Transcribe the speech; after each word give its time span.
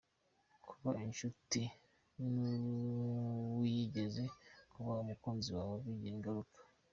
Kuba 0.65 0.89
inshuti 1.05 1.61
n’uwigeze 2.33 4.23
kuba 4.71 4.91
umukunzi 5.03 5.49
wawe 5.57 5.75
bigira 5.85 6.13
ingaruka 6.17 6.59